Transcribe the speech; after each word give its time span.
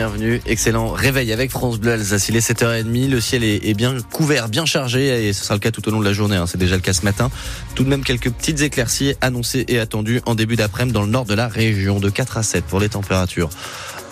Bienvenue, 0.00 0.40
excellent 0.46 0.88
réveil 0.92 1.30
avec 1.30 1.50
France 1.50 1.78
Bleu 1.78 1.92
Alsace. 1.92 2.30
Il 2.30 2.36
est 2.36 2.50
7h30, 2.50 3.10
le 3.10 3.20
ciel 3.20 3.44
est, 3.44 3.74
bien 3.74 3.98
couvert, 4.10 4.48
bien 4.48 4.64
chargé 4.64 5.28
et 5.28 5.34
ce 5.34 5.44
sera 5.44 5.52
le 5.52 5.60
cas 5.60 5.72
tout 5.72 5.86
au 5.86 5.90
long 5.90 6.00
de 6.00 6.06
la 6.06 6.14
journée. 6.14 6.36
Hein. 6.36 6.46
C'est 6.46 6.56
déjà 6.56 6.76
le 6.76 6.80
cas 6.80 6.94
ce 6.94 7.04
matin. 7.04 7.30
Tout 7.74 7.84
de 7.84 7.90
même 7.90 8.02
quelques 8.02 8.30
petites 8.30 8.62
éclaircies 8.62 9.14
annoncées 9.20 9.66
et 9.68 9.78
attendues 9.78 10.22
en 10.24 10.34
début 10.34 10.56
d'après-midi 10.56 10.94
dans 10.94 11.02
le 11.02 11.10
nord 11.10 11.26
de 11.26 11.34
la 11.34 11.48
région, 11.48 12.00
de 12.00 12.08
4 12.08 12.38
à 12.38 12.42
7 12.42 12.64
pour 12.64 12.80
les 12.80 12.88
températures. 12.88 13.50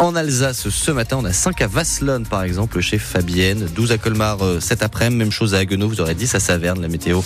En 0.00 0.14
Alsace, 0.14 0.68
ce 0.68 0.90
matin, 0.92 1.16
on 1.20 1.24
a 1.24 1.32
5 1.32 1.60
à 1.60 1.66
Vasselonne, 1.66 2.24
par 2.24 2.44
exemple, 2.44 2.80
chez 2.80 2.98
Fabienne, 2.98 3.68
12 3.74 3.90
à 3.90 3.98
Colmar 3.98 4.42
euh, 4.42 4.60
cet 4.60 4.84
après-midi, 4.84 5.18
même 5.18 5.32
chose 5.32 5.56
à 5.56 5.58
Haguenau, 5.58 5.88
vous 5.88 6.00
aurez 6.00 6.14
dit, 6.14 6.30
à 6.32 6.38
Saverne, 6.38 6.80
la 6.80 6.86
météo 6.86 7.20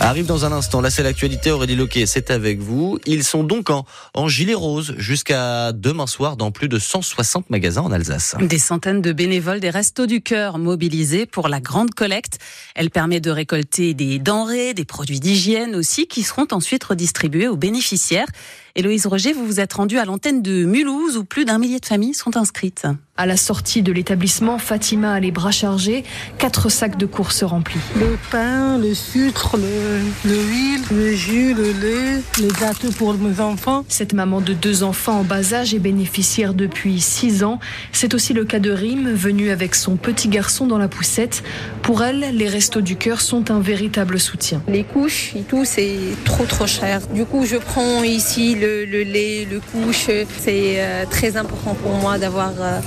arrive 0.00 0.26
dans 0.26 0.44
un 0.44 0.52
instant. 0.52 0.82
Là, 0.82 0.90
c'est 0.90 1.02
l'actualité, 1.02 1.50
Aurélie 1.50 1.74
Loquet, 1.74 2.04
c'est 2.04 2.30
avec 2.30 2.60
vous. 2.60 2.98
Ils 3.06 3.24
sont 3.24 3.44
donc 3.44 3.70
en, 3.70 3.86
en 4.12 4.28
gilet 4.28 4.52
rose 4.52 4.94
jusqu'à 4.98 5.72
demain 5.72 6.06
soir 6.06 6.36
dans 6.36 6.50
plus 6.50 6.68
de 6.68 6.78
160 6.78 7.48
magasins 7.48 7.80
en 7.80 7.92
Alsace. 7.92 8.34
Des 8.38 8.58
centaines 8.58 9.00
de 9.00 9.12
bénévoles 9.12 9.60
des 9.60 9.70
Restos 9.70 10.06
du 10.06 10.20
Cœur 10.20 10.58
mobilisés 10.58 11.24
pour 11.24 11.48
la 11.48 11.60
grande 11.60 11.94
collecte. 11.94 12.38
Elle 12.74 12.90
permet 12.90 13.20
de 13.20 13.30
récolter 13.30 13.94
des 13.94 14.18
denrées, 14.18 14.74
des 14.74 14.84
produits 14.84 15.20
d'hygiène 15.20 15.74
aussi, 15.74 16.06
qui 16.06 16.22
seront 16.22 16.46
ensuite 16.50 16.84
redistribués 16.84 17.48
aux 17.48 17.56
bénéficiaires. 17.56 18.28
Héloïse 18.78 19.08
Roger, 19.08 19.32
vous 19.32 19.44
vous 19.44 19.58
êtes 19.58 19.72
rendue 19.72 19.98
à 19.98 20.04
l'antenne 20.04 20.40
de 20.40 20.64
Mulhouse 20.64 21.16
où 21.16 21.24
plus 21.24 21.44
d'un 21.44 21.58
millier 21.58 21.80
de 21.80 21.86
familles 21.86 22.14
sont 22.14 22.36
inscrites. 22.36 22.86
À 23.16 23.26
la 23.26 23.36
sortie 23.36 23.82
de 23.82 23.90
l'établissement, 23.90 24.58
Fatima 24.58 25.14
a 25.14 25.18
les 25.18 25.32
bras 25.32 25.50
chargés, 25.50 26.04
quatre 26.38 26.68
sacs 26.68 26.96
de 26.96 27.04
courses 27.04 27.42
remplis. 27.42 27.80
Le 27.98 28.16
pain, 28.30 28.78
le 28.78 28.94
sucre, 28.94 29.56
l'huile, 30.24 30.80
le, 30.92 30.96
le, 30.96 31.12
jus, 31.12 31.52
le 31.54 31.72
lait, 31.72 32.22
les 32.38 32.52
gâteaux 32.60 32.92
pour 32.92 33.14
mes 33.14 33.40
enfants. 33.40 33.84
Cette 33.88 34.12
maman 34.12 34.40
de 34.40 34.52
deux 34.52 34.84
enfants 34.84 35.18
en 35.18 35.24
bas 35.24 35.54
âge 35.54 35.74
est 35.74 35.80
bénéficiaire 35.80 36.54
depuis 36.54 37.00
six 37.00 37.42
ans. 37.42 37.58
C'est 37.90 38.14
aussi 38.14 38.34
le 38.34 38.44
cas 38.44 38.60
de 38.60 38.70
Rime, 38.70 39.12
venue 39.12 39.50
avec 39.50 39.74
son 39.74 39.96
petit 39.96 40.28
garçon 40.28 40.68
dans 40.68 40.78
la 40.78 40.86
poussette. 40.86 41.42
Pour 41.82 42.04
elle, 42.04 42.36
les 42.36 42.48
restos 42.48 42.82
du 42.82 42.94
cœur 42.94 43.20
sont 43.20 43.50
un 43.50 43.58
véritable 43.58 44.20
soutien. 44.20 44.62
Les 44.68 44.84
couches 44.84 45.32
et 45.34 45.42
tout, 45.42 45.64
c'est 45.64 45.96
trop 46.24 46.44
trop 46.44 46.68
cher. 46.68 47.00
Du 47.12 47.24
coup, 47.24 47.44
je 47.44 47.56
prends 47.56 48.04
ici 48.04 48.54
le, 48.54 48.67
lait, 48.68 49.46
le 49.50 49.60
couche. 49.60 50.06
C'est 50.40 50.76
euh, 50.78 51.04
très 51.10 51.36
important 51.36 51.74
pour 51.74 51.92
moi 51.92 52.18
d'avoir... 52.18 52.52
Euh, 52.60 52.80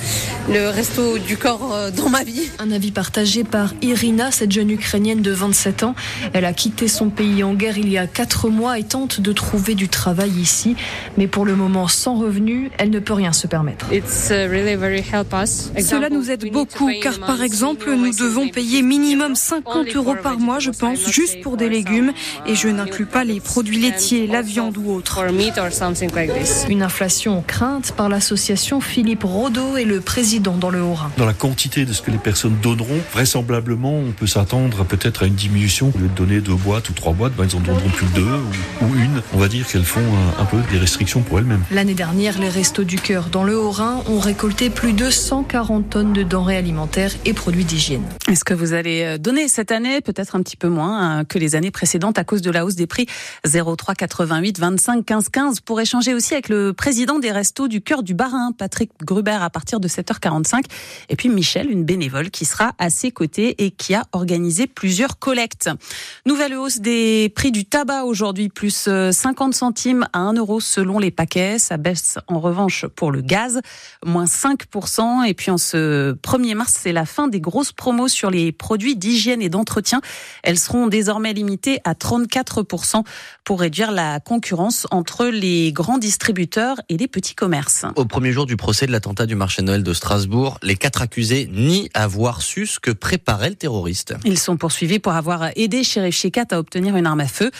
le 0.49 0.69
resto 0.69 1.17
du 1.17 1.37
corps 1.37 1.73
euh, 1.73 1.91
dans 1.91 2.09
ma 2.09 2.23
vie. 2.23 2.49
Un 2.59 2.71
avis 2.71 2.91
partagé 2.91 3.43
par 3.43 3.73
Irina, 3.81 4.31
cette 4.31 4.51
jeune 4.51 4.71
Ukrainienne 4.71 5.21
de 5.21 5.31
27 5.31 5.83
ans. 5.83 5.95
Elle 6.33 6.45
a 6.45 6.53
quitté 6.53 6.87
son 6.87 7.09
pays 7.09 7.43
en 7.43 7.53
guerre 7.53 7.77
il 7.77 7.89
y 7.89 7.97
a 7.97 8.07
4 8.07 8.49
mois 8.49 8.79
et 8.79 8.83
tente 8.83 9.21
de 9.21 9.31
trouver 9.33 9.75
du 9.75 9.87
travail 9.87 10.31
ici. 10.31 10.75
Mais 11.17 11.27
pour 11.27 11.45
le 11.45 11.55
moment, 11.55 11.87
sans 11.87 12.17
revenu, 12.17 12.71
elle 12.77 12.89
ne 12.89 12.99
peut 12.99 13.13
rien 13.13 13.33
se 13.33 13.47
permettre. 13.47 13.87
Uh, 13.91 14.01
Cela 14.07 16.09
nous 16.09 16.31
aide 16.31 16.51
beaucoup 16.51 16.89
car 17.01 17.19
par 17.19 17.41
exemple, 17.41 17.93
nous 17.93 18.13
devons 18.13 18.49
payer 18.49 18.81
minimum 18.81 19.35
50 19.35 19.95
euros 19.95 20.15
par 20.21 20.39
mois, 20.39 20.59
je 20.59 20.71
pense, 20.71 21.09
juste 21.09 21.41
pour 21.41 21.57
des 21.57 21.69
légumes 21.69 22.13
et 22.47 22.55
je 22.55 22.67
n'inclus 22.67 23.05
pas 23.05 23.23
les 23.23 23.39
produits 23.39 23.79
laitiers, 23.79 24.27
la 24.27 24.41
viande 24.41 24.77
ou 24.77 24.91
autres. 24.91 25.23
Une 26.69 26.81
inflation 26.81 27.43
crainte 27.45 27.91
par 27.91 28.09
l'association 28.09 28.81
Philippe 28.81 29.23
Rodeau 29.23 29.77
et 29.77 29.85
le 29.85 30.01
président 30.01 30.57
dans 30.57 30.71
le 30.71 30.81
Haut-Rhin. 30.81 31.11
Dans 31.17 31.25
la 31.25 31.33
quantité 31.33 31.85
de 31.85 31.93
ce 31.93 32.01
que 32.01 32.09
les 32.09 32.17
personnes 32.17 32.55
donneront, 32.63 32.97
vraisemblablement, 33.13 33.93
on 33.93 34.11
peut 34.11 34.25
s'attendre 34.25 34.83
peut-être 34.85 35.23
à 35.23 35.27
une 35.27 35.35
diminution. 35.35 35.91
Au 35.95 35.99
lieu 35.99 36.07
de 36.07 36.15
donner 36.15 36.41
deux 36.41 36.55
boîtes 36.55 36.89
ou 36.89 36.93
trois 36.93 37.13
boîtes, 37.13 37.33
ben, 37.35 37.45
ils 37.47 37.55
en 37.55 37.59
donneront 37.59 37.89
plus 37.89 38.07
deux 38.15 38.25
ou, 38.81 38.95
une. 38.95 39.21
On 39.33 39.37
va 39.37 39.47
dire 39.47 39.67
qu'elles 39.67 39.83
font 39.83 40.01
un, 40.39 40.45
peu 40.45 40.57
des 40.71 40.79
restrictions 40.79 41.21
pour 41.21 41.37
elles-mêmes. 41.37 41.63
L'année 41.69 41.93
dernière, 41.93 42.39
les 42.39 42.49
Restos 42.49 42.83
du 42.83 42.97
Cœur 42.97 43.27
dans 43.31 43.43
le 43.43 43.55
Haut-Rhin 43.55 44.01
ont 44.07 44.19
récolté 44.19 44.71
plus 44.71 44.93
de 44.93 45.11
140 45.11 45.89
tonnes 45.91 46.13
de 46.13 46.23
denrées 46.23 46.57
alimentaires 46.57 47.11
et 47.25 47.33
produits 47.33 47.65
d'hygiène. 47.65 48.03
Est-ce 48.27 48.43
que 48.43 48.55
vous 48.55 48.73
allez 48.73 49.03
euh, 49.03 49.17
donner 49.19 49.47
cette 49.47 49.71
année 49.71 50.01
peut-être 50.01 50.35
un 50.35 50.41
petit 50.41 50.57
peu 50.57 50.69
moins 50.69 51.19
hein, 51.19 51.25
que 51.25 51.37
les 51.37 51.55
années 51.55 51.71
précédentes 51.71 52.17
à 52.17 52.23
cause 52.23 52.41
de 52.41 52.49
la 52.49 52.65
hausse 52.65 52.75
des 52.75 52.87
prix? 52.87 53.05
03 53.45 53.93
88 53.93 54.59
25 54.59 55.05
15 55.05 55.29
15 55.29 55.50
pour 55.59 55.81
échanger 55.81 56.13
aussi 56.13 56.33
avec 56.33 56.47
le 56.47 56.71
président 56.71 57.19
des 57.19 57.31
Restos 57.31 57.67
du 57.67 57.81
Cœur 57.81 58.03
du 58.03 58.13
Barin, 58.13 58.51
Patrick 58.57 58.91
Gruber, 59.03 59.39
à 59.41 59.49
partir 59.49 59.79
de 59.79 59.87
7h45. 59.87 60.63
Et 61.09 61.15
puis 61.15 61.27
Michel, 61.27 61.69
une 61.69 61.83
bénévole 61.83 62.29
qui 62.29 62.45
sera 62.45 62.73
à 62.77 62.89
ses 62.89 63.11
côtés 63.11 63.65
et 63.65 63.71
qui 63.71 63.93
a 63.93 64.03
organisé 64.13 64.67
plusieurs 64.67 65.19
collectes. 65.19 65.69
Nouvelle 66.25 66.55
hausse 66.55 66.79
des 66.79 67.31
prix 67.35 67.51
du 67.51 67.65
tabac 67.65 68.05
aujourd'hui, 68.05 68.49
plus 68.49 68.87
50 69.11 69.53
centimes 69.53 70.07
à 70.13 70.19
1 70.19 70.33
euro 70.35 70.59
selon 70.59 70.99
les 70.99 71.11
paquets. 71.11 71.59
Ça 71.59 71.77
baisse 71.77 72.19
en 72.27 72.39
revanche 72.39 72.85
pour 72.95 73.11
le 73.11 73.21
gaz, 73.21 73.59
moins 74.05 74.25
5%. 74.25 75.25
Et 75.25 75.33
puis 75.33 75.51
en 75.51 75.57
ce 75.57 76.13
1er 76.13 76.55
mars, 76.55 76.77
c'est 76.79 76.93
la 76.93 77.05
fin 77.05 77.27
des 77.27 77.41
grosses 77.41 77.73
promos 77.73 78.07
sur 78.07 78.29
les 78.29 78.51
produits 78.51 78.95
d'hygiène 78.95 79.41
et 79.41 79.49
d'entretien. 79.49 80.01
Elles 80.43 80.59
seront 80.59 80.87
désormais 80.87 81.33
limitées 81.33 81.79
à 81.83 81.93
34% 81.93 83.03
pour 83.43 83.59
réduire 83.59 83.91
la 83.91 84.19
concurrence 84.19 84.85
entre 84.91 85.25
les 85.25 85.40
grands 85.71 85.97
distributeurs 85.97 86.77
et 86.89 86.97
les 86.97 87.07
petits 87.07 87.35
commerces. 87.35 87.85
Au 87.95 88.05
premier 88.05 88.31
jour 88.31 88.45
du 88.45 88.57
procès 88.57 88.87
de 88.87 88.91
l'attentat 88.91 89.25
du 89.25 89.35
marché 89.35 89.61
Noël 89.61 89.83
de 89.83 89.93
Strasbourg, 89.93 90.57
les 90.63 90.75
quatre 90.75 91.01
accusés 91.01 91.49
nient 91.51 91.89
avoir 91.93 92.41
su 92.41 92.65
ce 92.65 92.79
que 92.79 92.91
préparait 92.91 93.49
le 93.49 93.55
terroriste. 93.55 94.15
Ils 94.25 94.39
sont 94.39 94.57
poursuivis 94.57 94.99
pour 94.99 95.13
avoir 95.13 95.49
aidé 95.55 95.83
Sheriff 95.83 96.15
Shekat 96.15 96.45
à 96.51 96.59
obtenir 96.59 96.95
une 96.95 97.05
arme 97.05 97.21
à 97.21 97.27
feu. 97.27 97.51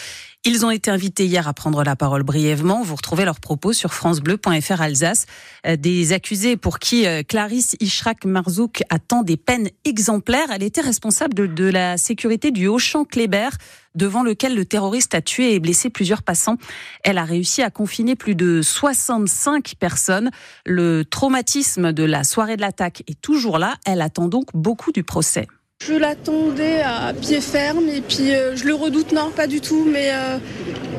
Ils 0.43 0.65
ont 0.65 0.71
été 0.71 0.89
invités 0.89 1.27
hier 1.27 1.47
à 1.47 1.53
prendre 1.53 1.83
la 1.83 1.95
parole 1.95 2.23
brièvement. 2.23 2.81
Vous 2.81 2.95
retrouvez 2.95 3.25
leurs 3.25 3.39
propos 3.39 3.73
sur 3.73 3.93
francebleu.fr 3.93 4.81
Alsace. 4.81 5.27
Euh, 5.67 5.75
des 5.75 6.13
accusés 6.13 6.57
pour 6.57 6.79
qui 6.79 7.05
euh, 7.05 7.21
Clarisse 7.21 7.75
Ishrak 7.79 8.25
Marzouk 8.25 8.81
attend 8.89 9.21
des 9.21 9.37
peines 9.37 9.69
exemplaires. 9.85 10.47
Elle 10.49 10.63
était 10.63 10.81
responsable 10.81 11.53
de, 11.53 11.65
la 11.65 11.95
sécurité 11.97 12.49
du 12.49 12.65
Auchan 12.65 13.05
Kléber 13.05 13.49
devant 13.93 14.23
lequel 14.23 14.55
le 14.55 14.65
terroriste 14.65 15.13
a 15.13 15.21
tué 15.21 15.53
et 15.53 15.59
blessé 15.59 15.91
plusieurs 15.91 16.23
passants. 16.23 16.57
Elle 17.03 17.19
a 17.19 17.23
réussi 17.23 17.61
à 17.61 17.69
confiner 17.69 18.15
plus 18.15 18.33
de 18.33 18.63
65 18.63 19.75
personnes. 19.75 20.31
Le 20.65 21.05
traumatisme 21.05 21.93
de 21.93 22.03
la 22.03 22.23
soirée 22.23 22.55
de 22.55 22.61
l'attaque 22.61 23.03
est 23.05 23.21
toujours 23.21 23.59
là. 23.59 23.75
Elle 23.85 24.01
attend 24.01 24.27
donc 24.27 24.47
beaucoup 24.55 24.91
du 24.91 25.03
procès. 25.03 25.47
Je 25.87 25.93
l'attendais 25.95 26.81
à 26.81 27.11
pied 27.11 27.41
ferme 27.41 27.89
et 27.89 28.01
puis 28.01 28.35
euh, 28.35 28.55
je 28.55 28.65
le 28.65 28.75
redoute, 28.75 29.13
non, 29.13 29.31
pas 29.35 29.47
du 29.47 29.61
tout, 29.61 29.83
mais 29.83 30.11
euh, 30.11 30.37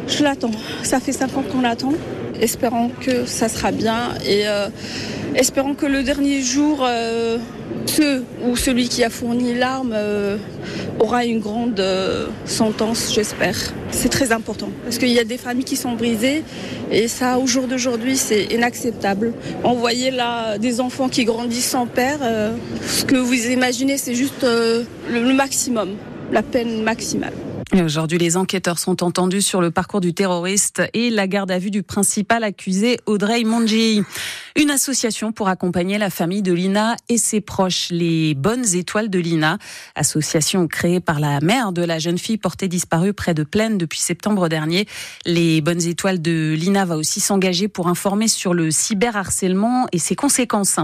je 0.09 0.25
l'attends. 0.25 0.50
Ça 0.82 0.98
fait 0.98 1.12
cinq 1.12 1.37
ans 1.37 1.44
qu'on 1.44 1.60
l'attend, 1.60 1.93
espérant 2.41 2.91
que 3.00 3.25
ça 3.25 3.48
sera 3.48 3.70
bien 3.70 4.15
et 4.26 4.48
euh, 4.48 4.66
espérant 5.34 5.75
que 5.75 5.87
le 5.87 6.03
dernier 6.03 6.43
jour, 6.43 6.87
ceux 7.87 8.25
ou 8.44 8.56
celui 8.56 8.88
qui 8.88 9.04
a 9.04 9.10
fourni 9.10 9.54
l'arme 9.54 9.94
aura 10.98 11.25
une 11.25 11.41
grande 11.41 11.81
euh, 11.81 12.28
sentence, 12.44 13.12
j'espère. 13.12 13.56
C'est 13.91 14.09
très 14.09 14.32
important 14.32 14.70
parce 14.84 14.98
qu'il 14.98 15.09
y 15.09 15.19
a 15.19 15.25
des 15.25 15.38
familles 15.38 15.65
qui 15.65 15.76
sont 15.76 15.93
brisées 15.93 16.43
et 16.91 17.09
ça, 17.09 17.38
au 17.38 17.47
jour 17.47 17.66
d'aujourd'hui, 17.66 18.16
c'est 18.16 18.44
inacceptable. 18.44 19.32
On 19.65 19.75
voyait 19.75 20.10
là 20.10 20.59
des 20.59 20.81
enfants 20.81 21.09
qui 21.09 21.25
grandissent 21.25 21.70
sans 21.70 21.87
père. 21.87 22.19
Euh, 22.22 22.54
ce 22.87 23.04
que 23.04 23.16
vous 23.16 23.34
imaginez, 23.34 23.99
c'est 23.99 24.14
juste 24.14 24.44
euh, 24.44 24.84
le 25.10 25.32
maximum, 25.34 25.91
la 26.31 26.43
peine 26.43 26.82
maximale. 26.82 27.34
Aujourd'hui, 27.81 28.19
les 28.19 28.37
enquêteurs 28.37 28.78
sont 28.78 29.03
entendus 29.03 29.41
sur 29.41 29.62
le 29.62 29.70
parcours 29.70 30.03
du 30.03 30.12
terroriste 30.12 30.82
et 30.93 31.09
la 31.09 31.26
garde 31.26 31.50
à 31.50 31.59
vue 31.59 31.70
du 31.70 31.82
principal 31.82 32.44
accusé, 32.44 32.99
Audrey 33.06 33.44
Mongi. 33.44 34.03
Une 34.54 34.70
association 34.70 35.32
pour 35.32 35.49
accompagner 35.49 35.96
la 35.96 36.10
famille 36.10 36.43
de 36.43 36.52
Lina 36.52 36.96
et 37.08 37.16
ses 37.16 37.40
proches, 37.40 37.88
les 37.90 38.34
Bonnes 38.34 38.75
Étoiles 38.75 39.08
de 39.08 39.19
Lina. 39.19 39.56
Association 39.94 40.69
créée 40.69 41.00
par 41.00 41.20
la 41.20 41.40
mère 41.40 41.72
de 41.72 41.82
la 41.82 41.99
jeune 41.99 42.19
fille 42.19 42.37
portée 42.37 42.69
disparue 42.69 43.14
près 43.14 43.32
de 43.32 43.44
Plaine 43.44 43.78
depuis 43.78 43.99
septembre 43.99 44.50
dernier. 44.50 44.87
Les 45.25 45.62
Bonnes 45.62 45.81
Étoiles 45.81 46.20
de 46.20 46.54
Lina 46.54 46.84
va 46.84 46.99
aussi 46.99 47.19
s'engager 47.20 47.66
pour 47.66 47.88
informer 47.88 48.28
sur 48.28 48.52
le 48.52 48.70
cyberharcèlement 48.70 49.87
et 49.90 49.99
ses 49.99 50.16
conséquences. 50.16 50.76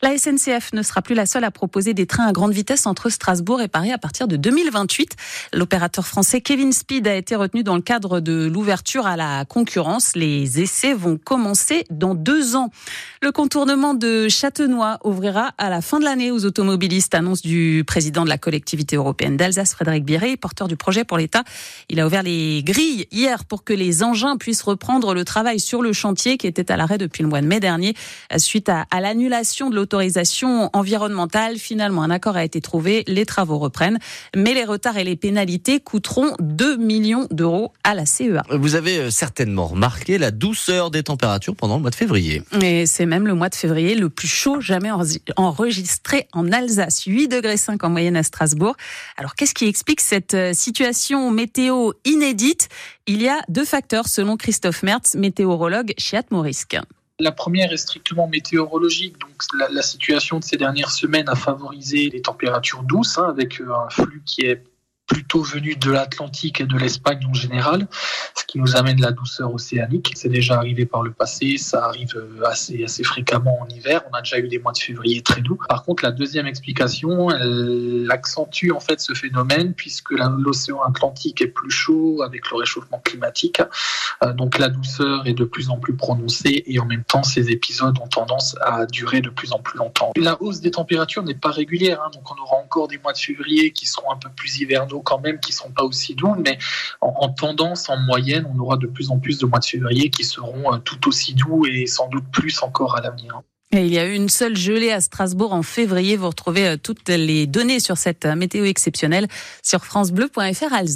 La 0.00 0.16
SNCF 0.16 0.72
ne 0.72 0.82
sera 0.82 1.02
plus 1.02 1.14
la 1.14 1.26
seule 1.26 1.44
à 1.44 1.50
proposer 1.50 1.92
des 1.92 2.06
trains 2.06 2.26
à 2.26 2.32
grande 2.32 2.52
vitesse 2.52 2.86
entre 2.86 3.10
Strasbourg 3.10 3.60
et 3.60 3.68
Paris 3.68 3.92
à 3.92 3.98
partir 3.98 4.26
de 4.26 4.36
2028. 4.36 5.16
L'opérateur 5.52 6.06
français 6.06 6.40
Kevin 6.40 6.72
Speed 6.72 7.06
a 7.06 7.14
été 7.14 7.36
retenu 7.36 7.62
dans 7.62 7.76
le 7.76 7.82
cadre 7.82 8.20
de 8.20 8.46
l'ouverture 8.46 9.06
à 9.06 9.16
la 9.16 9.44
concurrence. 9.44 10.16
Les 10.16 10.60
essais 10.60 10.94
vont 10.94 11.18
commencer 11.18 11.84
dans 11.90 12.14
deux 12.14 12.56
ans. 12.56 12.70
Le 13.20 13.32
contournement 13.32 13.94
de 13.94 14.28
Châtenois 14.28 14.98
ouvrira 15.04 15.52
à 15.58 15.70
la 15.70 15.80
fin 15.80 16.00
de 16.00 16.04
l'année 16.04 16.30
aux 16.30 16.44
automobilistes, 16.44 17.14
annonce 17.14 17.42
du 17.42 17.84
président 17.86 18.24
de 18.24 18.28
la 18.28 18.38
collectivité 18.38 18.96
européenne 18.96 19.36
d'Alsace, 19.36 19.74
Frédéric 19.74 20.04
Biré, 20.04 20.36
porteur 20.36 20.68
du 20.68 20.76
projet 20.76 21.04
pour 21.04 21.18
l'État. 21.18 21.44
Il 21.88 22.00
a 22.00 22.06
ouvert 22.06 22.22
les 22.22 22.62
grilles 22.64 23.06
hier 23.10 23.44
pour 23.44 23.64
que 23.64 23.72
les 23.72 24.02
engins 24.02 24.36
puissent 24.36 24.62
reprendre 24.62 25.14
le 25.14 25.24
travail 25.24 25.60
sur 25.60 25.82
le 25.82 25.92
chantier 25.92 26.36
qui 26.36 26.46
était 26.46 26.70
à 26.72 26.76
l'arrêt 26.76 26.98
depuis 26.98 27.22
le 27.22 27.28
mois 27.28 27.40
de 27.40 27.46
mai 27.46 27.60
dernier 27.60 27.94
suite 28.38 28.68
à, 28.68 28.86
à 28.90 29.00
l'annulation 29.00 29.70
de 29.70 29.76
l'autorisation 29.76 30.70
environnementale. 30.72 31.56
Finalement, 31.58 32.02
un 32.02 32.10
accord 32.10 32.36
a 32.36 32.44
été 32.44 32.60
trouvé, 32.60 33.04
les 33.06 33.26
travaux 33.26 33.58
reprennent, 33.58 33.98
mais 34.36 34.54
les 34.54 34.64
retards 34.64 34.96
et 34.96 35.04
les 35.04 35.16
pénalités 35.16 35.80
coûteront 35.80 36.34
2 36.40 36.76
millions 36.76 37.26
d'euros 37.30 37.72
à 37.84 37.94
la 37.94 38.06
CEA. 38.06 38.42
Vous 38.50 38.74
avez 38.74 38.98
euh, 38.98 39.10
certainement 39.10 39.66
remarqué 39.66 40.18
la 40.18 40.30
douceur 40.30 40.90
des 40.90 41.02
températures 41.02 41.56
pendant 41.56 41.76
le 41.76 41.82
mois 41.82 41.90
de 41.90 41.96
février. 41.96 42.42
Et 42.60 42.86
c'est 42.92 43.06
même 43.06 43.26
le 43.26 43.34
mois 43.34 43.48
de 43.48 43.54
février 43.54 43.94
le 43.94 44.10
plus 44.10 44.28
chaud 44.28 44.60
jamais 44.60 44.90
enregistré 45.36 46.28
en 46.32 46.52
Alsace. 46.52 47.04
8 47.04 47.28
degrés 47.28 47.56
5 47.56 47.82
en 47.82 47.88
moyenne 47.88 48.16
à 48.16 48.22
Strasbourg. 48.22 48.76
Alors 49.16 49.34
qu'est-ce 49.34 49.54
qui 49.54 49.66
explique 49.66 50.02
cette 50.02 50.34
euh, 50.34 50.52
situation 50.52 51.30
météo 51.30 51.92
inédite? 52.04 52.68
Il 53.06 53.22
y 53.22 53.28
a 53.28 53.40
deux 53.48 53.64
facteurs 53.64 54.08
selon 54.08 54.36
Christophe 54.36 54.82
Mertz, 54.82 55.14
météorologue 55.14 55.94
chez 55.96 56.18
Atmorisque. 56.18 56.76
La 57.18 57.32
première 57.32 57.72
est 57.72 57.78
strictement 57.78 58.28
météorologique, 58.28 59.18
donc 59.18 59.42
la, 59.70 59.82
situation 59.82 60.38
de 60.38 60.44
ces 60.44 60.56
dernières 60.56 60.90
semaines 60.90 61.28
a 61.28 61.34
favorisé 61.34 62.10
les 62.10 62.20
températures 62.20 62.82
douces, 62.82 63.16
hein, 63.16 63.26
avec 63.28 63.60
euh, 63.60 63.72
un 63.72 63.88
flux 63.88 64.22
qui 64.26 64.42
est 64.42 64.62
plutôt 65.12 65.42
venu 65.42 65.76
de 65.76 65.90
l'Atlantique 65.90 66.62
et 66.62 66.64
de 66.64 66.76
l'Espagne 66.78 67.20
en 67.28 67.34
général, 67.34 67.86
ce 68.34 68.44
qui 68.46 68.58
nous 68.58 68.76
amène 68.76 68.98
la 68.98 69.12
douceur 69.12 69.52
océanique. 69.52 70.12
C'est 70.14 70.30
déjà 70.30 70.56
arrivé 70.56 70.86
par 70.86 71.02
le 71.02 71.10
passé, 71.10 71.58
ça 71.58 71.84
arrive 71.84 72.16
euh, 72.16 72.46
assez, 72.46 72.82
assez 72.82 73.04
fréquemment 73.04 73.58
en 73.60 73.68
hiver. 73.68 74.02
On 74.10 74.16
a 74.16 74.22
déjà 74.22 74.38
eu 74.38 74.48
des 74.48 74.58
mois 74.58 74.72
de 74.72 74.78
février 74.78 75.20
très 75.20 75.42
doux. 75.42 75.58
Par 75.68 75.84
contre, 75.84 76.02
la 76.02 76.12
deuxième 76.12 76.46
explication, 76.46 77.30
elle 77.30 78.06
accentue 78.10 78.70
en 78.72 78.80
fait 78.80 79.00
ce 79.00 79.12
phénomène 79.12 79.74
puisque 79.74 80.12
l'océan 80.12 80.80
Atlantique 80.80 81.42
est 81.42 81.48
plus 81.48 81.70
chaud 81.70 82.22
avec 82.22 82.50
le 82.50 82.56
réchauffement 82.56 83.00
climatique. 83.04 83.60
Euh, 84.24 84.32
donc 84.32 84.58
la 84.58 84.70
douceur 84.70 85.26
est 85.26 85.34
de 85.34 85.44
plus 85.44 85.68
en 85.68 85.76
plus 85.76 85.94
prononcée 85.94 86.62
et 86.66 86.78
en 86.78 86.86
même 86.86 87.04
temps, 87.04 87.22
ces 87.22 87.50
épisodes 87.50 87.98
ont 88.02 88.08
tendance 88.08 88.56
à 88.62 88.86
durer 88.86 89.20
de 89.20 89.28
plus 89.28 89.52
en 89.52 89.58
plus 89.58 89.76
longtemps. 89.76 90.12
La 90.16 90.40
hausse 90.40 90.60
des 90.60 90.70
températures 90.70 91.22
n'est 91.22 91.34
pas 91.34 91.50
régulière, 91.50 92.00
hein, 92.02 92.10
donc 92.14 92.22
on 92.30 92.42
aura 92.42 92.56
encore 92.56 92.88
des 92.88 92.96
mois 92.96 93.12
de 93.12 93.18
février 93.18 93.72
qui 93.72 93.86
seront 93.86 94.10
un 94.10 94.16
peu 94.16 94.30
plus 94.30 94.60
hivernaux 94.60 95.01
quand 95.02 95.20
même 95.20 95.38
qui 95.40 95.50
ne 95.50 95.56
seront 95.56 95.72
pas 95.72 95.84
aussi 95.84 96.14
doux, 96.14 96.34
mais 96.44 96.58
en, 97.00 97.28
tendance, 97.28 97.88
en 97.88 97.98
moyenne, 97.98 98.46
on 98.54 98.58
aura 98.58 98.76
de 98.76 98.86
plus 98.86 99.10
en 99.10 99.18
plus 99.18 99.38
de 99.38 99.46
mois 99.46 99.58
de 99.58 99.64
février 99.64 100.10
qui 100.10 100.24
seront 100.24 100.72
euh, 100.72 100.78
tout 100.78 101.08
aussi 101.08 101.34
doux 101.34 101.66
et 101.66 101.86
sans 101.86 102.08
doute 102.08 102.24
plus 102.32 102.62
encore 102.62 102.96
à 102.96 103.00
l'avenir. 103.00 103.40
il 103.72 103.92
y 103.92 103.98
a 103.98 104.06
eu 104.06 104.14
une 104.14 104.28
seule 104.28 104.56
gelée 104.56 104.90
à 104.90 105.00
Strasbourg 105.00 105.52
en 105.52 105.62
février. 105.62 106.16
Vous 106.16 106.28
retrouvez 106.28 106.68
euh, 106.68 106.76
toutes 106.76 107.08
les 107.08 107.46
données 107.46 107.80
sur 107.80 107.96
cette 107.96 108.24
euh, 108.24 108.36
météo 108.36 108.64
exceptionnelle 108.64 109.28
sur 109.62 109.84
francebleu.fr 109.84 110.72